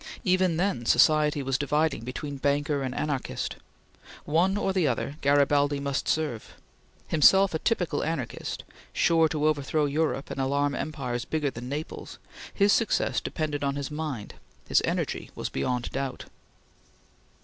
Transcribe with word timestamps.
Even 0.23 0.57
then 0.57 0.83
society 0.83 1.43
was 1.43 1.59
dividing 1.59 2.03
between 2.03 2.37
banker 2.37 2.81
and 2.81 2.95
anarchist. 2.95 3.57
One 4.25 4.57
or 4.57 4.73
the 4.73 4.87
other, 4.87 5.17
Garibaldi 5.21 5.79
must 5.79 6.07
serve. 6.07 6.55
Himself 7.09 7.53
a 7.53 7.59
typical 7.59 8.03
anarchist, 8.03 8.63
sure 8.93 9.29
to 9.29 9.45
overshadow 9.47 9.85
Europe 9.85 10.31
and 10.31 10.41
alarm 10.41 10.73
empires 10.73 11.23
bigger 11.23 11.51
than 11.51 11.69
Naples, 11.69 12.17
his 12.51 12.73
success 12.73 13.21
depended 13.21 13.63
on 13.63 13.75
his 13.75 13.91
mind; 13.91 14.33
his 14.67 14.81
energy 14.85 15.29
was 15.35 15.49
beyond 15.49 15.91
doubt. 15.91 16.25